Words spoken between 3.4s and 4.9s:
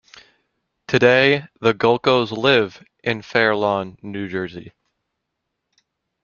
Lawn, New Jersey.